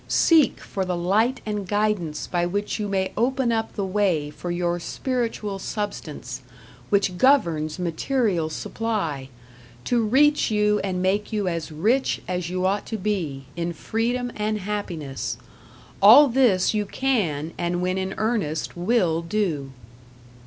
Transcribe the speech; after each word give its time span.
Seek 0.07 0.59
for 0.59 0.83
the 0.83 0.97
Light 0.97 1.41
and 1.45 1.67
Guidance 1.67 2.25
by 2.25 2.43
which 2.47 2.79
you 2.79 2.87
may 2.87 3.13
open 3.15 3.51
up 3.51 3.73
the 3.73 3.85
way 3.85 4.31
for 4.31 4.49
your 4.49 4.79
Spiritual 4.79 5.59
Substance, 5.59 6.41
which 6.89 7.19
governs 7.19 7.77
material 7.77 8.49
supply, 8.49 9.29
to 9.83 10.01
reach 10.01 10.49
you 10.49 10.79
and 10.79 11.03
make 11.03 11.31
you 11.31 11.47
as 11.47 11.71
rich 11.71 12.19
as 12.27 12.49
you 12.49 12.65
ought 12.65 12.87
to 12.87 12.97
be, 12.97 13.45
in 13.55 13.73
freedom 13.73 14.31
and 14.35 14.61
happiness. 14.61 15.37
All 16.01 16.27
this 16.29 16.73
you 16.73 16.87
can, 16.87 17.53
and 17.59 17.79
when 17.79 17.99
in 17.99 18.15
earnest, 18.17 18.75
will 18.75 19.21
do. 19.21 19.71